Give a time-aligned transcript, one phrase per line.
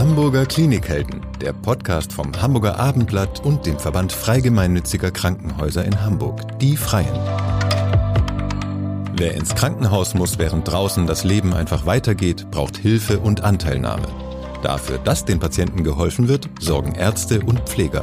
[0.00, 6.78] Hamburger Klinikhelden, der Podcast vom Hamburger Abendblatt und dem Verband Freigemeinnütziger Krankenhäuser in Hamburg, die
[6.78, 7.12] Freien.
[9.14, 14.08] Wer ins Krankenhaus muss, während draußen das Leben einfach weitergeht, braucht Hilfe und Anteilnahme.
[14.62, 18.02] Dafür, dass den Patienten geholfen wird, sorgen Ärzte und Pfleger.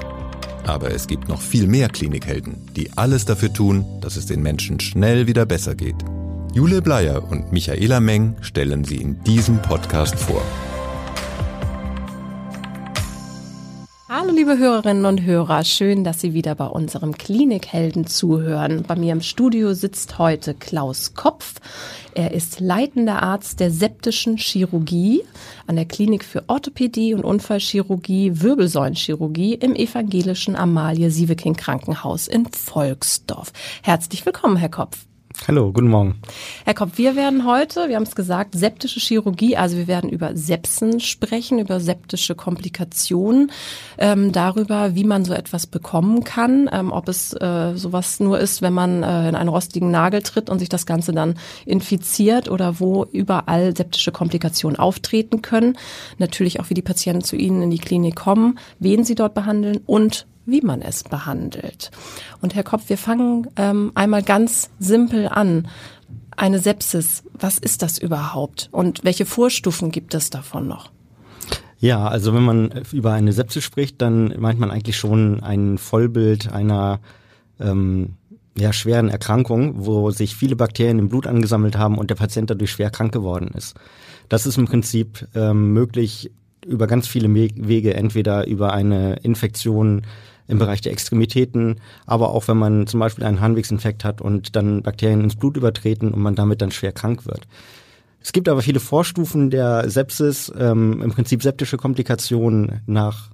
[0.68, 4.79] Aber es gibt noch viel mehr Klinikhelden, die alles dafür tun, dass es den Menschen
[4.79, 6.05] schnell wieder besser geht.
[6.54, 10.43] Jule Bleier und Michaela Meng stellen sie in diesem Podcast vor.
[14.28, 18.84] Hallo liebe Hörerinnen und Hörer, schön, dass Sie wieder bei unserem Klinikhelden zuhören.
[18.86, 21.62] Bei mir im Studio sitzt heute Klaus Kopf.
[22.14, 25.24] Er ist leitender Arzt der septischen Chirurgie
[25.66, 33.53] an der Klinik für Orthopädie und Unfallchirurgie, Wirbelsäulenchirurgie im evangelischen Amalie Sieveking Krankenhaus in Volksdorf.
[33.81, 35.06] Herzlich willkommen, Herr Kopf.
[35.45, 36.19] Hallo, guten Morgen.
[36.66, 40.36] Herr Kopp, wir werden heute, wir haben es gesagt, septische Chirurgie, also wir werden über
[40.36, 43.52] Sepsen sprechen, über septische Komplikationen,
[43.97, 48.61] ähm, darüber, wie man so etwas bekommen kann, ähm, ob es äh, sowas nur ist,
[48.61, 51.35] wenn man äh, in einen rostigen Nagel tritt und sich das Ganze dann
[51.66, 55.77] infiziert oder wo überall septische Komplikationen auftreten können.
[56.17, 59.79] Natürlich auch, wie die Patienten zu Ihnen in die Klinik kommen, wen sie dort behandeln
[59.85, 61.92] und wie man es behandelt.
[62.42, 65.67] Und Herr Kopf, wir fangen ähm, einmal ganz simpel an.
[66.36, 70.92] Eine Sepsis, was ist das überhaupt und welche Vorstufen gibt es davon noch?
[71.80, 76.52] Ja, also wenn man über eine Sepsis spricht, dann meint man eigentlich schon ein Vollbild
[76.52, 77.00] einer
[77.59, 78.16] ähm,
[78.58, 82.72] ja, schweren Erkrankung, wo sich viele Bakterien im Blut angesammelt haben und der Patient dadurch
[82.72, 83.75] schwer krank geworden ist.
[84.30, 86.31] Das ist im Prinzip ähm, möglich
[86.66, 90.02] über ganz viele Wege, entweder über eine Infektion
[90.48, 94.81] im Bereich der Extremitäten, aber auch wenn man zum Beispiel einen Harnwegsinfekt hat und dann
[94.81, 97.48] Bakterien ins Blut übertreten und man damit dann schwer krank wird.
[98.22, 103.30] Es gibt aber viele Vorstufen der Sepsis, ähm, im Prinzip septische Komplikationen nach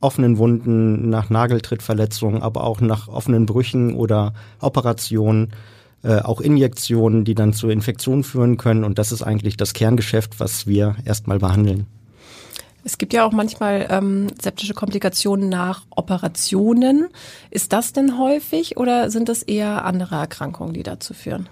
[0.00, 5.52] offenen Wunden, nach Nageltrittverletzungen, aber auch nach offenen Brüchen oder Operationen,
[6.02, 8.84] äh, auch Injektionen, die dann zu Infektionen führen können.
[8.84, 11.86] Und das ist eigentlich das Kerngeschäft, was wir erstmal behandeln.
[12.86, 17.08] Es gibt ja auch manchmal ähm, septische Komplikationen nach Operationen.
[17.50, 21.48] Ist das denn häufig oder sind das eher andere Erkrankungen, die dazu führen?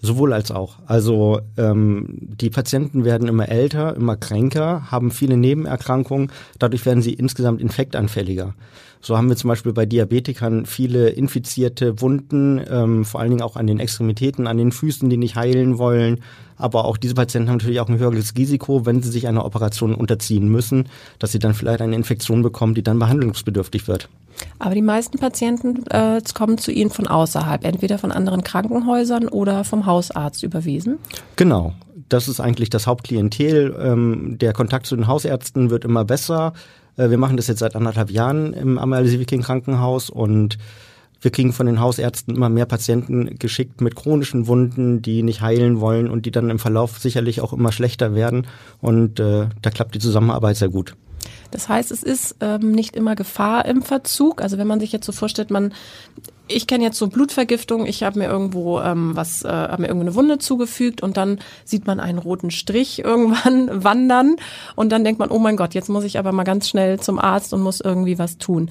[0.00, 0.78] Sowohl als auch.
[0.86, 6.30] Also ähm, die Patienten werden immer älter, immer kränker, haben viele Nebenerkrankungen.
[6.60, 8.54] Dadurch werden sie insgesamt infektanfälliger.
[9.00, 13.56] So haben wir zum Beispiel bei Diabetikern viele infizierte Wunden, ähm, vor allen Dingen auch
[13.56, 16.20] an den Extremitäten, an den Füßen, die nicht heilen wollen.
[16.60, 19.94] Aber auch diese Patienten haben natürlich auch ein höheres Risiko, wenn sie sich einer Operation
[19.94, 20.88] unterziehen müssen,
[21.18, 24.08] dass sie dann vielleicht eine Infektion bekommen, die dann behandlungsbedürftig wird.
[24.58, 29.64] Aber die meisten Patienten äh, kommen zu Ihnen von außerhalb, entweder von anderen Krankenhäusern oder
[29.64, 30.98] vom Hausarzt überwiesen?
[31.36, 31.72] Genau.
[32.08, 33.76] Das ist eigentlich das Hauptklientel.
[33.80, 36.54] Ähm, der Kontakt zu den Hausärzten wird immer besser.
[36.96, 40.58] Äh, wir machen das jetzt seit anderthalb Jahren im Amalisiviking Krankenhaus und
[41.20, 45.80] wir kriegen von den Hausärzten immer mehr Patienten geschickt mit chronischen Wunden, die nicht heilen
[45.80, 48.46] wollen und die dann im Verlauf sicherlich auch immer schlechter werden.
[48.80, 50.96] Und äh, da klappt die Zusammenarbeit sehr gut.
[51.50, 54.40] Das heißt, es ist ähm, nicht immer Gefahr im Verzug.
[54.40, 55.74] Also wenn man sich jetzt so vorstellt, man
[56.52, 60.14] ich kenne jetzt so Blutvergiftung, ich habe mir irgendwo ähm, was, äh, habe mir irgendeine
[60.14, 64.36] Wunde zugefügt und dann sieht man einen roten Strich irgendwann wandern
[64.76, 67.18] und dann denkt man, oh mein Gott, jetzt muss ich aber mal ganz schnell zum
[67.18, 68.70] Arzt und muss irgendwie was tun.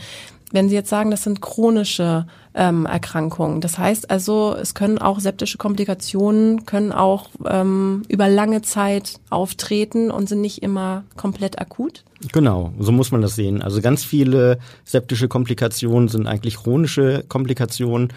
[0.52, 5.20] Wenn Sie jetzt sagen, das sind chronische ähm, Erkrankungen, das heißt also, es können auch
[5.20, 12.04] septische Komplikationen, können auch ähm, über lange Zeit auftreten und sind nicht immer komplett akut?
[12.32, 13.62] Genau, so muss man das sehen.
[13.62, 18.12] Also ganz viele septische Komplikationen sind eigentlich chronische Komplikationen,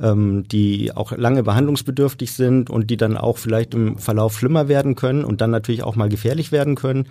[0.00, 4.94] ähm, die auch lange behandlungsbedürftig sind und die dann auch vielleicht im Verlauf schlimmer werden
[4.94, 7.08] können und dann natürlich auch mal gefährlich werden können.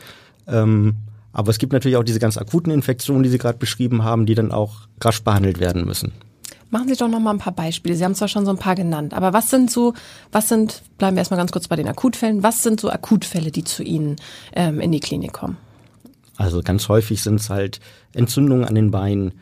[1.34, 4.36] Aber es gibt natürlich auch diese ganz akuten Infektionen, die Sie gerade beschrieben haben, die
[4.36, 6.12] dann auch rasch behandelt werden müssen.
[6.70, 7.96] Machen Sie doch noch mal ein paar Beispiele.
[7.96, 9.94] Sie haben zwar schon so ein paar genannt, aber was sind so,
[10.32, 13.66] was sind, bleiben wir erstmal ganz kurz bei den Akutfällen, was sind so Akutfälle, die
[13.66, 14.16] zu Ihnen
[14.54, 15.58] ähm, in die Klinik kommen?
[16.38, 17.82] Also ganz häufig sind es halt
[18.14, 19.34] Entzündungen an den Beinen,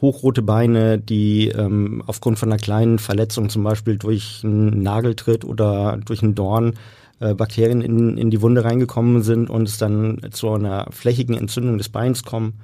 [0.00, 5.98] hochrote Beine, die ähm, aufgrund von einer kleinen Verletzung zum Beispiel durch einen Nageltritt oder
[6.04, 6.74] durch einen Dorn
[7.20, 11.78] äh, Bakterien in, in die Wunde reingekommen sind und es dann zu einer flächigen Entzündung
[11.78, 12.54] des Beins kommen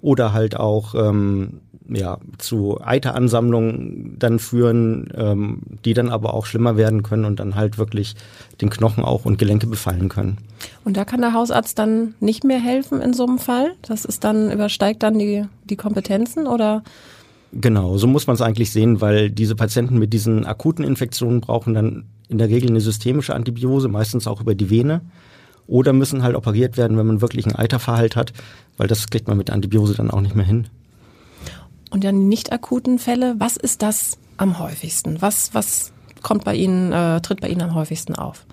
[0.00, 6.76] oder halt auch ähm, ja, zu Eiteransammlungen dann führen, ähm, die dann aber auch schlimmer
[6.76, 8.14] werden können und dann halt wirklich
[8.60, 10.38] den Knochen auch und Gelenke befallen können.
[10.84, 13.72] Und da kann der Hausarzt dann nicht mehr helfen in so einem Fall?
[13.82, 16.82] Das ist dann, übersteigt dann die, die Kompetenzen oder?
[17.52, 21.74] Genau, so muss man es eigentlich sehen, weil diese Patienten mit diesen akuten Infektionen brauchen
[21.74, 25.02] dann in der Regel eine systemische Antibiose, meistens auch über die Vene.
[25.66, 28.34] oder müssen halt operiert werden, wenn man wirklich einen Eiterverhalt hat,
[28.76, 30.66] weil das kriegt man mit Antibiose dann auch nicht mehr hin.
[31.90, 35.22] Und dann die nicht akuten Fälle, was ist das am häufigsten?
[35.22, 35.92] Was, was
[36.22, 38.44] kommt bei Ihnen, äh, tritt bei Ihnen am häufigsten auf?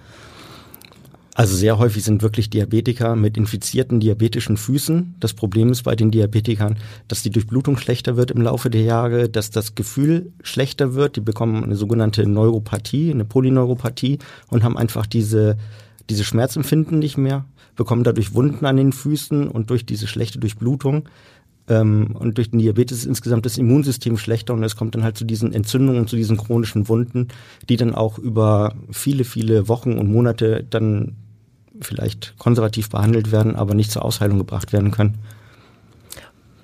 [1.33, 5.15] Also sehr häufig sind wirklich Diabetiker mit infizierten diabetischen Füßen.
[5.19, 9.29] Das Problem ist bei den Diabetikern, dass die Durchblutung schlechter wird im Laufe der Jahre,
[9.29, 11.15] dass das Gefühl schlechter wird.
[11.15, 14.19] Die bekommen eine sogenannte Neuropathie, eine Polyneuropathie
[14.49, 15.57] und haben einfach diese,
[16.09, 17.45] diese Schmerzempfinden nicht mehr,
[17.77, 21.07] bekommen dadurch Wunden an den Füßen und durch diese schlechte Durchblutung
[21.71, 25.17] ähm, und durch den Diabetes ist insgesamt das Immunsystem schlechter und es kommt dann halt
[25.17, 27.29] zu diesen Entzündungen, zu diesen chronischen Wunden,
[27.69, 31.15] die dann auch über viele, viele Wochen und Monate dann
[31.79, 35.17] vielleicht konservativ behandelt werden, aber nicht zur Ausheilung gebracht werden können.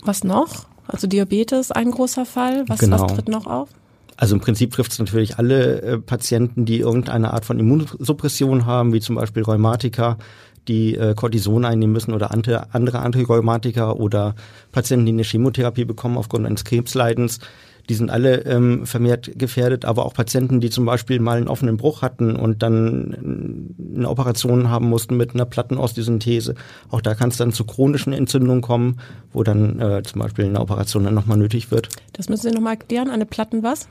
[0.03, 0.67] Was noch?
[0.87, 2.65] Also Diabetes ein großer Fall.
[2.67, 2.99] Was, genau.
[2.99, 3.69] was tritt noch auf?
[4.17, 8.91] Also im Prinzip trifft es natürlich alle äh, Patienten, die irgendeine Art von Immunsuppression haben,
[8.91, 10.17] wie zum Beispiel Rheumatiker,
[10.67, 14.35] die äh, Cortison einnehmen müssen oder andere, andere Antirheumatika oder
[14.71, 17.39] Patienten, die eine Chemotherapie bekommen aufgrund eines Krebsleidens.
[17.89, 21.77] Die sind alle ähm, vermehrt gefährdet, aber auch Patienten, die zum Beispiel mal einen offenen
[21.77, 26.55] Bruch hatten und dann äh, eine Operation haben mussten mit einer Plattenosteosynthese.
[26.89, 28.99] Auch da kann es dann zu chronischen Entzündungen kommen,
[29.31, 31.89] wo dann äh, zum Beispiel eine Operation dann nochmal nötig wird.
[32.13, 33.09] Das müssen Sie nochmal erklären.
[33.09, 33.87] Eine Platten was?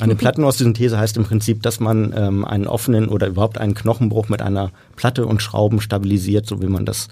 [0.00, 4.42] Eine Plattenosteosynthese heißt im Prinzip, dass man ähm, einen offenen oder überhaupt einen Knochenbruch mit
[4.42, 7.08] einer Platte und Schrauben stabilisiert, so wie man das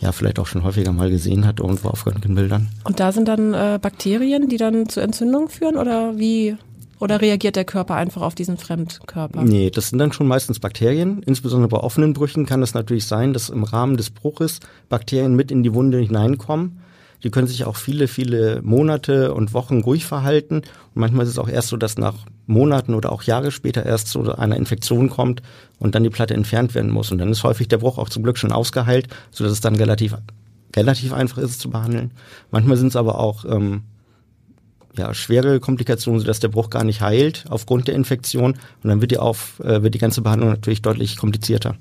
[0.00, 2.68] ja vielleicht auch schon häufiger mal gesehen hat irgendwo auf Röntgenbildern.
[2.84, 6.56] Und da sind dann äh, Bakterien, die dann zu Entzündungen führen oder wie?
[7.00, 9.44] Oder reagiert der Körper einfach auf diesen Fremdkörper?
[9.44, 11.22] Nee, das sind dann schon meistens Bakterien.
[11.22, 14.58] Insbesondere bei offenen Brüchen kann es natürlich sein, dass im Rahmen des Bruches
[14.88, 16.80] Bakterien mit in die Wunde hineinkommen
[17.22, 20.56] die können sich auch viele, viele Monate und Wochen ruhig verhalten.
[20.56, 22.14] Und manchmal ist es auch erst so, dass nach
[22.46, 25.42] Monaten oder auch Jahre später erst zu einer Infektion kommt
[25.78, 27.10] und dann die Platte entfernt werden muss.
[27.10, 30.16] Und dann ist häufig der Bruch auch zum Glück schon ausgeheilt, sodass es dann relativ,
[30.76, 32.12] relativ einfach ist zu behandeln.
[32.50, 33.82] Manchmal sind es aber auch ähm,
[34.96, 38.52] ja, schwere Komplikationen, sodass der Bruch gar nicht heilt aufgrund der Infektion.
[38.82, 41.76] Und dann wird die, auf, äh, wird die ganze Behandlung natürlich deutlich komplizierter.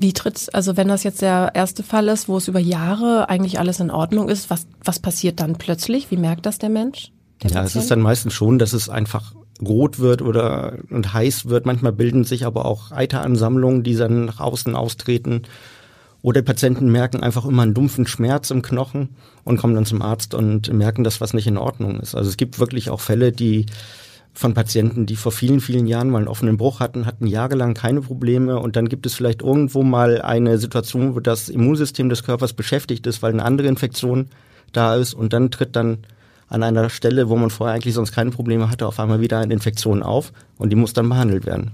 [0.00, 3.58] Wie tritt, also wenn das jetzt der erste Fall ist, wo es über Jahre eigentlich
[3.58, 6.10] alles in Ordnung ist, was, was passiert dann plötzlich?
[6.10, 7.12] Wie merkt das der Mensch?
[7.42, 7.66] Der ja, Patient?
[7.66, 11.66] es ist dann meistens schon, dass es einfach rot wird oder und heiß wird.
[11.66, 15.42] Manchmal bilden sich aber auch Eiteransammlungen, die dann nach außen austreten.
[16.22, 19.10] Oder Patienten merken einfach immer einen dumpfen Schmerz im Knochen
[19.44, 22.14] und kommen dann zum Arzt und merken, dass was nicht in Ordnung ist.
[22.14, 23.66] Also es gibt wirklich auch Fälle, die
[24.32, 28.00] von Patienten, die vor vielen, vielen Jahren mal einen offenen Bruch hatten, hatten jahrelang keine
[28.00, 32.52] Probleme und dann gibt es vielleicht irgendwo mal eine Situation, wo das Immunsystem des Körpers
[32.52, 34.28] beschäftigt ist, weil eine andere Infektion
[34.72, 35.98] da ist und dann tritt dann
[36.48, 39.54] an einer Stelle, wo man vorher eigentlich sonst keine Probleme hatte, auf einmal wieder eine
[39.54, 41.72] Infektion auf und die muss dann behandelt werden.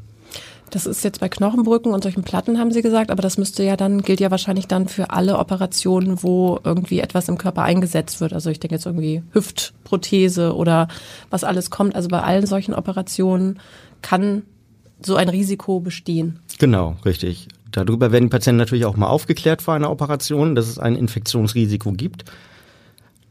[0.71, 3.77] Das ist jetzt bei Knochenbrücken und solchen Platten, haben Sie gesagt, aber das müsste ja
[3.77, 8.33] dann, gilt ja wahrscheinlich dann für alle Operationen, wo irgendwie etwas im Körper eingesetzt wird.
[8.33, 10.89] Also ich denke jetzt irgendwie Hüftprothese oder
[11.31, 11.95] was alles kommt.
[11.95, 13.61] Also bei allen solchen Operationen
[14.03, 14.43] kann
[15.05, 16.41] so ein Risiko bestehen.
[16.59, 17.49] Genau, richtig.
[17.71, 21.93] Darüber werden die Patienten natürlich auch mal aufgeklärt vor einer Operation, dass es ein Infektionsrisiko
[21.93, 22.25] gibt.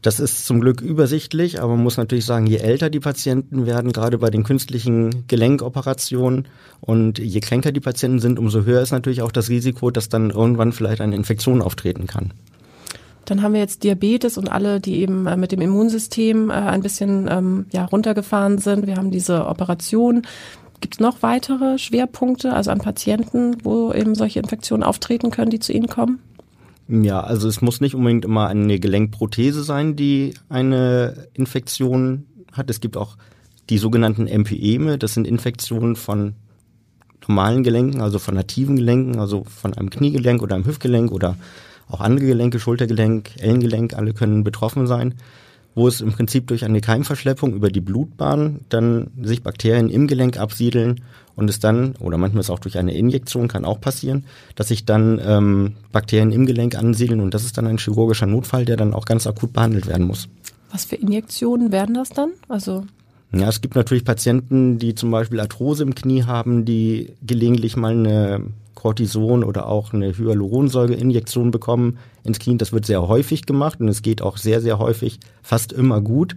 [0.02, 3.92] Das ist zum Glück übersichtlich, aber man muss natürlich sagen, je älter die Patienten werden,
[3.92, 6.46] gerade bei den künstlichen Gelenkoperationen
[6.80, 10.30] und je kränker die Patienten sind, umso höher ist natürlich auch das Risiko, dass dann
[10.30, 12.32] irgendwann vielleicht eine Infektion auftreten kann.
[13.24, 16.82] Dann haben wir jetzt Diabetes und alle, die eben äh, mit dem Immunsystem äh, ein
[16.82, 18.86] bisschen ähm, ja, runtergefahren sind.
[18.86, 20.22] Wir haben diese Operation.
[20.80, 25.58] Gibt es noch weitere Schwerpunkte, also an Patienten, wo eben solche Infektionen auftreten können, die
[25.58, 26.20] zu Ihnen kommen?
[26.88, 32.70] Ja, also es muss nicht unbedingt immer eine Gelenkprothese sein, die eine Infektion hat.
[32.70, 33.16] Es gibt auch
[33.68, 36.34] die sogenannten MPEme, das sind Infektionen von
[37.26, 41.36] normalen Gelenken, also von nativen Gelenken, also von einem Kniegelenk oder einem Hüftgelenk oder
[41.88, 45.14] auch andere Gelenke, Schultergelenk, Ellengelenk, alle können betroffen sein,
[45.74, 50.38] wo es im Prinzip durch eine Keimverschleppung über die Blutbahn dann sich Bakterien im Gelenk
[50.38, 51.00] absiedeln
[51.36, 54.24] und es dann, oder manchmal ist auch durch eine Injektion, kann auch passieren,
[54.56, 58.64] dass sich dann ähm, Bakterien im Gelenk ansiedeln und das ist dann ein chirurgischer Notfall,
[58.64, 60.28] der dann auch ganz akut behandelt werden muss.
[60.72, 62.30] Was für Injektionen werden das dann?
[62.48, 62.84] Also
[63.32, 67.92] ja, es gibt natürlich Patienten, die zum Beispiel Arthrose im Knie haben, die gelegentlich mal
[67.92, 68.40] eine
[68.74, 72.56] Cortison oder auch eine Hyaluronsäure-Injektion bekommen ins Knie.
[72.56, 76.36] Das wird sehr häufig gemacht und es geht auch sehr, sehr häufig, fast immer gut.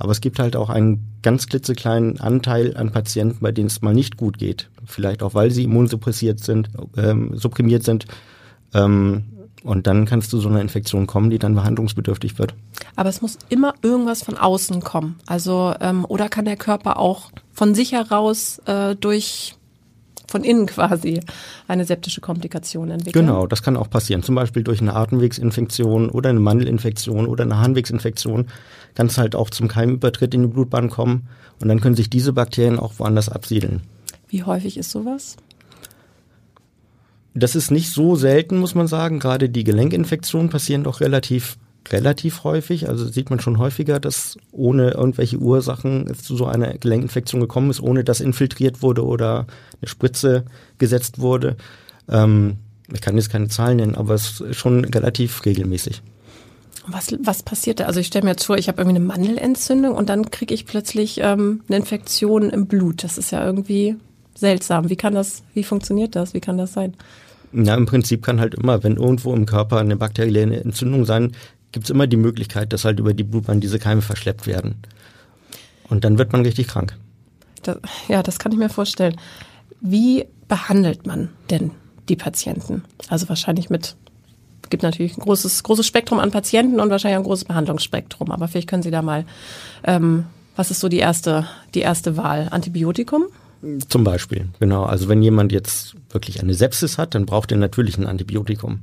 [0.00, 3.94] Aber es gibt halt auch einen ganz klitzekleinen Anteil an Patienten, bei denen es mal
[3.94, 4.70] nicht gut geht.
[4.86, 8.06] Vielleicht auch, weil sie immunsuppressiert sind, ähm, supprimiert sind.
[8.72, 9.24] Ähm,
[9.62, 12.54] und dann kannst du so eine Infektion kommen, die dann behandlungsbedürftig wird.
[12.96, 15.20] Aber es muss immer irgendwas von außen kommen.
[15.26, 19.54] Also ähm, oder kann der Körper auch von sich heraus äh, durch
[20.30, 21.20] von innen quasi
[21.66, 23.26] eine septische Komplikation entwickeln.
[23.26, 24.22] Genau, das kann auch passieren.
[24.22, 28.46] Zum Beispiel durch eine Atemwegsinfektion oder eine Mandelinfektion oder eine Harnwegsinfektion
[28.94, 31.26] kann es halt auch zum Keimübertritt in die Blutbahn kommen
[31.60, 33.82] und dann können sich diese Bakterien auch woanders absiedeln.
[34.28, 35.36] Wie häufig ist sowas?
[37.34, 39.18] Das ist nicht so selten, muss man sagen.
[39.18, 41.56] Gerade die Gelenkinfektionen passieren doch relativ
[41.88, 42.88] relativ häufig.
[42.88, 47.80] Also sieht man schon häufiger, dass ohne irgendwelche Ursachen zu so einer Gelenkinfektion gekommen ist,
[47.80, 49.46] ohne dass infiltriert wurde oder
[49.80, 50.44] eine Spritze
[50.78, 51.56] gesetzt wurde.
[52.08, 52.56] Ähm,
[52.92, 56.02] ich kann jetzt keine Zahlen nennen, aber es ist schon relativ regelmäßig.
[56.86, 57.84] Was, was passiert da?
[57.84, 60.66] Also ich stelle mir jetzt vor, ich habe irgendwie eine Mandelentzündung und dann kriege ich
[60.66, 63.04] plötzlich ähm, eine Infektion im Blut.
[63.04, 63.96] Das ist ja irgendwie
[64.34, 64.88] seltsam.
[64.88, 66.34] Wie kann das, wie funktioniert das?
[66.34, 66.94] Wie kann das sein?
[67.52, 71.32] Ja, im Prinzip kann halt immer, wenn irgendwo im Körper eine bakterielle Entzündung sein,
[71.72, 74.76] gibt es immer die Möglichkeit, dass halt über die Blutbahn diese Keime verschleppt werden.
[75.88, 76.96] Und dann wird man richtig krank.
[77.62, 79.16] Das, ja, das kann ich mir vorstellen.
[79.80, 81.72] Wie behandelt man denn
[82.08, 82.84] die Patienten?
[83.08, 83.96] Also wahrscheinlich mit,
[84.68, 88.30] gibt natürlich ein großes, großes Spektrum an Patienten und wahrscheinlich ein großes Behandlungsspektrum.
[88.30, 89.24] Aber vielleicht können Sie da mal,
[89.84, 92.48] ähm, was ist so die erste, die erste Wahl?
[92.50, 93.24] Antibiotikum?
[93.88, 94.84] Zum Beispiel, genau.
[94.84, 98.80] Also wenn jemand jetzt wirklich eine Sepsis hat, dann braucht er natürlich ein Antibiotikum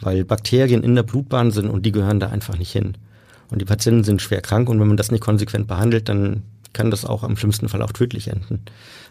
[0.00, 2.96] weil Bakterien in der Blutbahn sind und die gehören da einfach nicht hin.
[3.50, 6.90] Und die Patienten sind schwer krank und wenn man das nicht konsequent behandelt, dann kann
[6.90, 8.62] das auch im schlimmsten Fall auch tödlich enden.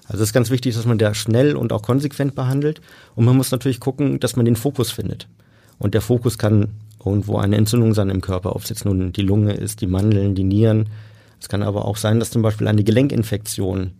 [0.05, 2.81] Also es ist ganz wichtig, dass man da schnell und auch konsequent behandelt
[3.15, 5.27] und man muss natürlich gucken, dass man den Fokus findet.
[5.79, 6.69] Und der Fokus kann
[7.03, 10.35] irgendwo eine Entzündung sein im Körper, ob es jetzt nun die Lunge ist, die Mandeln,
[10.35, 10.89] die Nieren.
[11.39, 13.91] Es kann aber auch sein, dass zum Beispiel eine Gelenkinfektion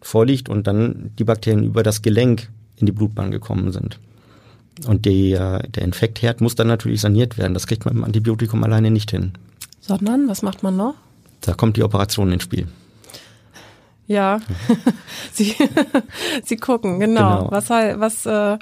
[0.00, 3.98] vorliegt und dann die Bakterien über das Gelenk in die Blutbahn gekommen sind.
[4.86, 7.54] Und der, der Infektherd muss dann natürlich saniert werden.
[7.54, 9.32] Das kriegt man mit dem Antibiotikum alleine nicht hin.
[9.80, 10.94] Sondern, was macht man noch?
[11.40, 12.66] Da kommt die Operation ins Spiel.
[14.06, 14.40] Ja,
[15.32, 15.54] Sie,
[16.44, 17.48] Sie gucken, genau.
[17.48, 17.50] genau.
[17.50, 18.58] Was, was, äh,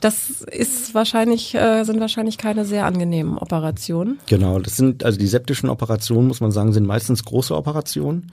[0.00, 4.18] das ist wahrscheinlich, äh, sind wahrscheinlich keine sehr angenehmen Operationen.
[4.26, 8.32] Genau, das sind, also die septischen Operationen, muss man sagen, sind meistens große Operationen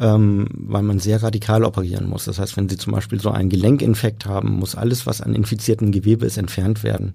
[0.00, 2.24] ähm, weil man sehr radikal operieren muss.
[2.24, 5.90] Das heißt, wenn Sie zum Beispiel so einen Gelenkinfekt haben, muss alles, was an infizierten
[5.92, 7.14] Gewebe ist, entfernt werden.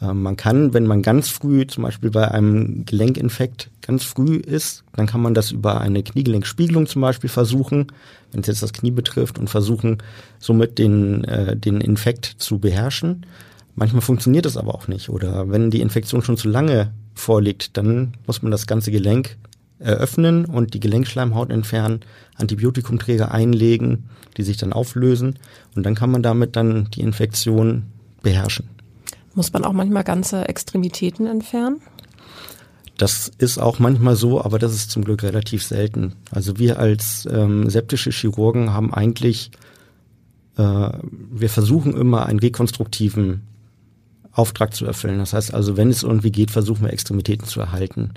[0.00, 4.84] Ähm, man kann, wenn man ganz früh, zum Beispiel bei einem Gelenkinfekt ganz früh ist,
[4.94, 7.86] dann kann man das über eine Kniegelenkspiegelung zum Beispiel versuchen,
[8.32, 9.98] wenn es jetzt das Knie betrifft, und versuchen,
[10.38, 13.26] somit den, äh, den Infekt zu beherrschen.
[13.74, 15.08] Manchmal funktioniert das aber auch nicht.
[15.08, 19.36] Oder wenn die Infektion schon zu lange vorliegt, dann muss man das ganze Gelenk
[19.82, 22.00] eröffnen und die Gelenkschleimhaut entfernen,
[22.36, 24.04] Antibiotikumträger einlegen,
[24.36, 25.38] die sich dann auflösen
[25.74, 27.84] und dann kann man damit dann die Infektion
[28.22, 28.68] beherrschen.
[29.34, 31.80] Muss man auch manchmal ganze Extremitäten entfernen?
[32.98, 36.14] Das ist auch manchmal so, aber das ist zum Glück relativ selten.
[36.30, 39.50] Also wir als ähm, septische Chirurgen haben eigentlich,
[40.56, 40.90] äh,
[41.30, 43.42] wir versuchen immer einen rekonstruktiven
[44.30, 45.18] Auftrag zu erfüllen.
[45.18, 48.12] Das heißt also, wenn es irgendwie geht, versuchen wir Extremitäten zu erhalten.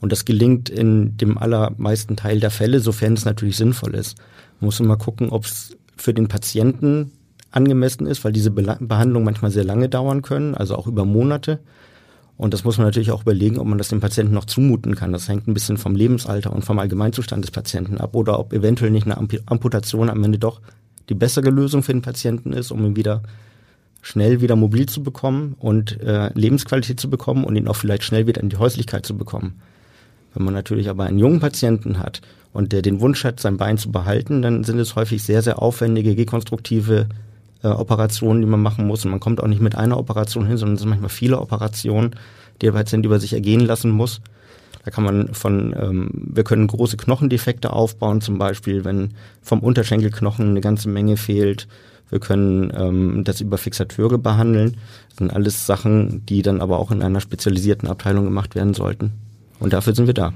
[0.00, 4.16] Und das gelingt in dem allermeisten Teil der Fälle, sofern es natürlich sinnvoll ist.
[4.60, 7.12] Man muss immer gucken, ob es für den Patienten
[7.50, 11.60] angemessen ist, weil diese Be Behandlungen manchmal sehr lange dauern können, also auch über Monate.
[12.36, 15.12] Und das muss man natürlich auch überlegen, ob man das dem Patienten noch zumuten kann.
[15.12, 18.90] Das hängt ein bisschen vom Lebensalter und vom Allgemeinzustand des Patienten ab oder ob eventuell
[18.90, 20.62] nicht eine Amputation am Ende doch
[21.10, 23.22] die bessere Lösung für den Patienten ist, um ihn wieder
[24.00, 28.26] schnell wieder mobil zu bekommen und äh, Lebensqualität zu bekommen und ihn auch vielleicht schnell
[28.26, 29.60] wieder in die Häuslichkeit zu bekommen.
[30.34, 32.20] Wenn man natürlich aber einen jungen Patienten hat
[32.52, 35.60] und der den Wunsch hat, sein Bein zu behalten, dann sind es häufig sehr, sehr
[35.60, 37.08] aufwendige, rekonstruktive
[37.62, 39.04] äh, Operationen, die man machen muss.
[39.04, 42.12] Und man kommt auch nicht mit einer Operation hin, sondern es sind manchmal viele Operationen,
[42.56, 44.20] die der Patient über sich ergehen lassen muss.
[44.84, 49.10] Da kann man von, ähm, wir können große Knochendefekte aufbauen, zum Beispiel, wenn
[49.42, 51.68] vom Unterschenkelknochen eine ganze Menge fehlt.
[52.08, 54.76] Wir können ähm, das über Fixateure behandeln.
[55.10, 59.12] Das sind alles Sachen, die dann aber auch in einer spezialisierten Abteilung gemacht werden sollten.
[59.60, 60.32] Und dafür sind wir da.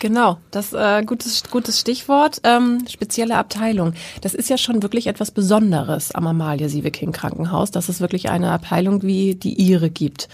[0.00, 2.40] Genau, das äh, gutes gutes Stichwort.
[2.42, 3.92] Ähm, spezielle Abteilung.
[4.22, 8.50] Das ist ja schon wirklich etwas Besonderes am Amalia Sieveking Krankenhaus, dass es wirklich eine
[8.50, 10.30] Abteilung wie die Ihre gibt.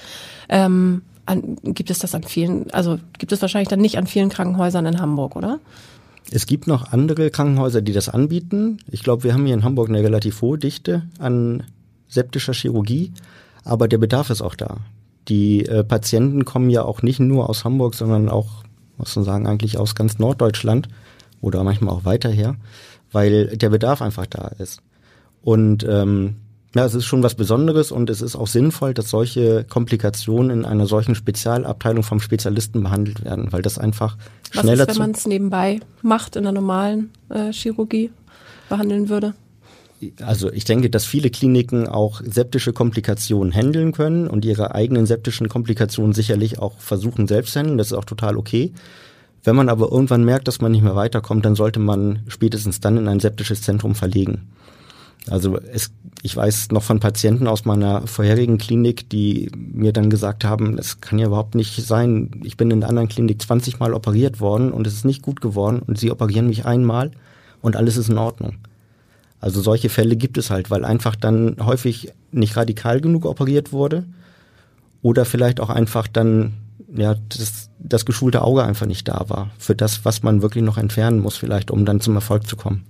[0.49, 2.71] Ähm, an, gibt es das an vielen?
[2.71, 5.59] Also gibt es wahrscheinlich dann nicht an vielen Krankenhäusern in Hamburg, oder?
[6.31, 8.79] Es gibt noch andere Krankenhäuser, die das anbieten.
[8.89, 11.65] Ich glaube, wir haben hier in Hamburg eine relativ hohe Dichte an
[12.07, 13.13] septischer Chirurgie,
[13.65, 14.79] aber der Bedarf ist auch da
[15.29, 18.65] die äh, Patienten kommen ja auch nicht nur aus Hamburg, sondern auch,
[18.97, 20.89] muss man sagen, eigentlich aus ganz Norddeutschland
[21.41, 22.57] oder manchmal auch weiter her,
[23.13, 24.81] weil der Bedarf einfach da ist.
[25.43, 26.37] Und ähm,
[26.75, 30.65] ja, es ist schon was Besonderes und es ist auch sinnvoll, dass solche Komplikationen in
[30.65, 34.19] einer solchen Spezialabteilung vom Spezialisten behandelt werden, weil das einfach
[34.51, 38.11] schneller Was ist, wenn man es nebenbei macht in der normalen äh, Chirurgie
[38.69, 39.35] behandeln würde?
[40.21, 45.49] Also ich denke, dass viele Kliniken auch septische Komplikationen handeln können und ihre eigenen septischen
[45.49, 47.79] Komplikationen sicherlich auch versuchen selbst zu handeln.
[47.79, 48.73] Das ist auch total okay.
[49.45, 52.97] Wenn man aber irgendwann merkt, dass man nicht mehr weiterkommt, dann sollte man spätestens dann
[52.97, 54.49] in ein septisches Zentrum verlegen.
[55.31, 55.91] Also es,
[56.23, 61.01] ich weiß noch von Patienten aus meiner vorherigen Klinik, die mir dann gesagt haben, es
[61.01, 64.73] kann ja überhaupt nicht sein, ich bin in der anderen Klinik 20 Mal operiert worden
[64.73, 67.11] und es ist nicht gut geworden und sie operieren mich einmal
[67.61, 68.57] und alles ist in Ordnung.
[69.47, 74.03] Also solche Fälle gibt es halt, weil einfach dann häufig nicht radikal genug operiert wurde
[75.03, 76.55] oder vielleicht auch einfach dann
[76.93, 80.79] ja das, das geschulte Auge einfach nicht da war für das, was man wirklich noch
[80.79, 82.87] entfernen muss, vielleicht, um dann zum Erfolg zu kommen.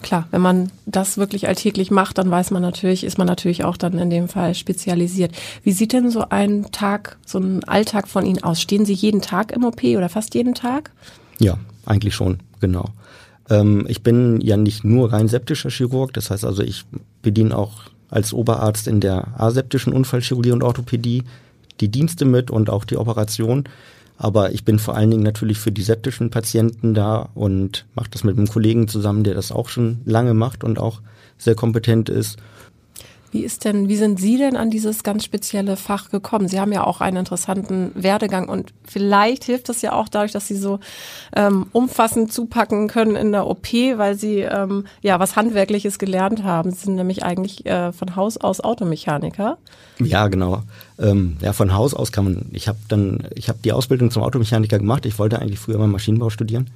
[0.00, 3.76] Klar, wenn man das wirklich alltäglich macht, dann weiß man natürlich, ist man natürlich auch
[3.76, 5.32] dann in dem Fall spezialisiert.
[5.62, 8.62] Wie sieht denn so ein Tag, so ein Alltag von Ihnen aus?
[8.62, 10.90] Stehen Sie jeden Tag im OP oder fast jeden Tag?
[11.38, 12.86] Ja, eigentlich schon, genau.
[13.50, 16.84] Ähm, ich bin ja nicht nur rein septischer Chirurg, das heißt also, ich
[17.22, 21.24] bediene auch als Oberarzt in der aseptischen Unfallchirurgie und Orthopädie
[21.80, 23.64] die Dienste mit und auch die Operation.
[24.18, 28.22] Aber ich bin vor allen Dingen natürlich für die septischen Patienten da und mache das
[28.22, 31.00] mit einem Kollegen zusammen, der das auch schon lange macht und auch
[31.38, 32.38] sehr kompetent ist.
[33.32, 36.48] Wie ist denn, wie sind Sie denn an dieses ganz spezielle Fach gekommen?
[36.48, 40.46] Sie haben ja auch einen interessanten Werdegang und vielleicht hilft das ja auch dadurch, dass
[40.46, 40.80] Sie so
[41.34, 46.72] ähm, umfassend zupacken können in der OP, weil Sie ähm, ja was Handwerkliches gelernt haben.
[46.72, 49.56] Sie sind nämlich eigentlich äh, von Haus aus Automechaniker.
[49.98, 50.62] Ja, genau.
[50.98, 52.50] Ähm, ja, von Haus aus kann man.
[52.52, 55.06] Ich habe dann, ich habe die Ausbildung zum Automechaniker gemacht.
[55.06, 56.68] Ich wollte eigentlich früher mal Maschinenbau studieren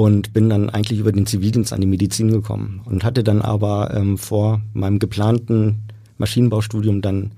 [0.00, 3.92] und bin dann eigentlich über den Zivildienst an die Medizin gekommen und hatte dann aber
[3.94, 5.82] ähm, vor meinem geplanten
[6.16, 7.32] Maschinenbaustudium dann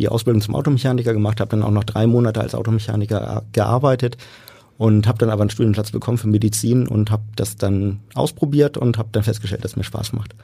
[0.00, 4.16] die Ausbildung zum Automechaniker gemacht, habe dann auch noch drei Monate als Automechaniker äh, gearbeitet
[4.78, 8.98] und habe dann aber einen Studienplatz bekommen für Medizin und habe das dann ausprobiert und
[8.98, 10.34] habe dann festgestellt, dass es mir Spaß macht.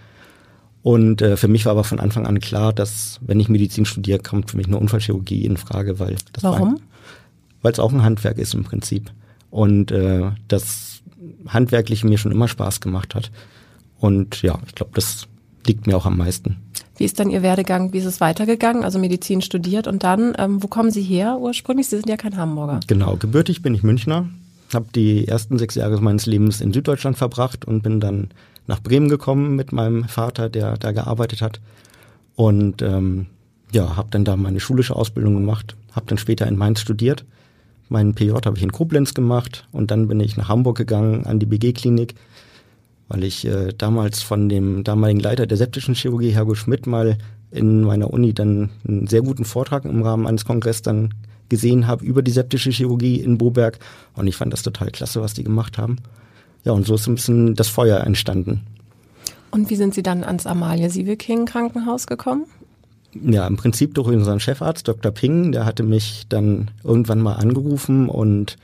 [0.85, 4.21] Und äh, für mich war aber von Anfang an klar, dass wenn ich Medizin studiere,
[4.21, 6.79] kommt für mich eine Unfallchirurgie in Frage, weil das Warum?
[7.63, 9.11] Weil es auch ein Handwerk ist im Prinzip
[9.51, 10.94] und äh, das
[11.49, 13.31] handwerklich mir schon immer Spaß gemacht hat.
[13.99, 15.29] Und ja, ich glaube, das
[15.67, 16.57] liegt mir auch am meisten.
[16.97, 17.93] Wie ist dann Ihr Werdegang?
[17.93, 18.85] Wie ist es weitergegangen?
[18.85, 21.89] Also Medizin studiert und dann, ähm, wo kommen Sie her ursprünglich?
[21.89, 22.81] Sie sind ja kein Hamburger.
[22.87, 24.29] Genau, gebürtig bin ich Münchner,
[24.73, 28.29] habe die ersten sechs Jahre meines Lebens in Süddeutschland verbracht und bin dann
[28.67, 31.61] nach Bremen gekommen mit meinem Vater, der da gearbeitet hat.
[32.37, 33.27] Und ähm,
[33.73, 37.25] ja, habe dann da meine schulische Ausbildung gemacht, habe dann später in Mainz studiert
[37.89, 41.39] Meinen PJ habe ich in Koblenz gemacht und dann bin ich nach Hamburg gegangen an
[41.39, 42.15] die BG-Klinik,
[43.09, 47.19] weil ich äh, damals von dem damaligen Leiter der septischen Chirurgie, Hergo Schmidt, mal
[47.51, 51.15] in meiner Uni dann einen sehr guten Vortrag im Rahmen eines Kongresses dann
[51.49, 53.79] gesehen habe über die septische Chirurgie in Boberg
[54.15, 55.97] und ich fand das total klasse, was die gemacht haben.
[56.65, 58.63] Ja, und so ist ein bisschen das Feuer entstanden.
[59.51, 62.47] Und wie sind Sie dann ans Amalie Sieveking Krankenhaus gekommen?
[63.23, 65.13] Ja, im Prinzip durch unseren Chefarzt, Dr.
[65.13, 68.57] Ping, der hatte mich dann irgendwann mal angerufen und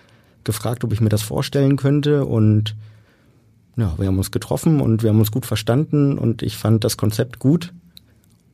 [0.44, 2.74] gefragt, ob ich mir das vorstellen könnte und
[3.76, 6.96] ja, wir haben uns getroffen und wir haben uns gut verstanden und ich fand das
[6.96, 7.72] Konzept gut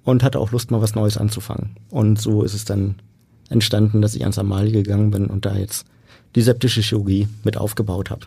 [0.04, 1.76] und hatte auch Lust, mal was Neues anzufangen.
[1.90, 2.96] Und so ist es dann
[3.48, 5.86] entstanden, dass ich ans Amalie gegangen bin und da jetzt
[6.34, 8.26] die septische Chirurgie mit aufgebaut habe.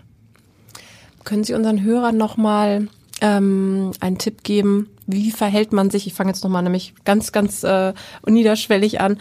[1.24, 2.88] Können Sie unseren Hörern nochmal
[3.22, 6.08] ähm, einen Tipp geben, wie verhält man sich?
[6.08, 7.94] Ich fange jetzt nochmal nämlich ganz, ganz äh,
[8.28, 9.18] niederschwellig an.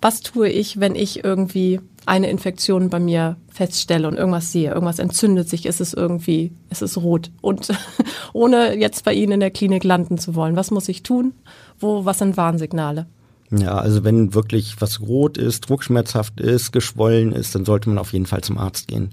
[0.00, 4.98] Was tue ich, wenn ich irgendwie eine Infektion bei mir feststelle und irgendwas sehe, irgendwas
[4.98, 7.30] entzündet sich, ist es irgendwie, ist es rot.
[7.40, 7.68] Und
[8.32, 11.34] ohne jetzt bei Ihnen in der Klinik landen zu wollen, was muss ich tun?
[11.78, 13.06] Wo, was sind Warnsignale?
[13.50, 18.12] Ja, also wenn wirklich was rot ist, druckschmerzhaft ist, geschwollen ist, dann sollte man auf
[18.12, 19.10] jeden Fall zum Arzt gehen.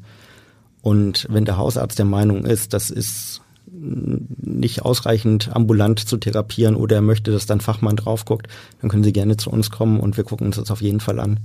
[0.81, 3.41] Und wenn der Hausarzt der Meinung ist, das ist
[3.85, 8.47] nicht ausreichend ambulant zu therapieren oder er möchte, dass dann Fachmann drauf guckt,
[8.81, 11.19] dann können Sie gerne zu uns kommen und wir gucken uns das auf jeden Fall
[11.19, 11.39] an.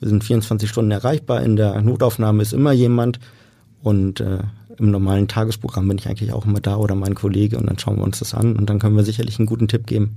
[0.00, 3.20] Wir sind 24 Stunden erreichbar, in der Notaufnahme ist immer jemand
[3.82, 4.38] und äh,
[4.78, 7.96] im normalen Tagesprogramm bin ich eigentlich auch immer da oder mein Kollege und dann schauen
[7.96, 10.16] wir uns das an und dann können wir sicherlich einen guten Tipp geben.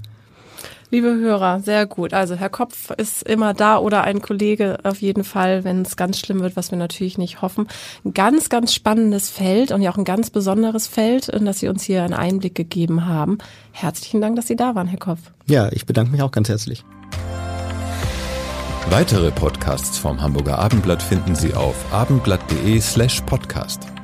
[0.91, 2.13] Liebe Hörer, sehr gut.
[2.13, 6.19] Also Herr Kopf ist immer da oder ein Kollege auf jeden Fall, wenn es ganz
[6.19, 7.67] schlimm wird, was wir natürlich nicht hoffen.
[8.03, 11.67] Ein ganz, ganz spannendes Feld und ja auch ein ganz besonderes Feld, in das Sie
[11.67, 13.39] uns hier einen Einblick gegeben haben.
[13.71, 15.19] Herzlichen Dank, dass Sie da waren, Herr Kopf.
[15.47, 16.83] Ja, ich bedanke mich auch ganz herzlich.
[18.89, 23.94] Weitere Podcasts vom Hamburger Abendblatt finden Sie auf abendblatt.de slash podcast.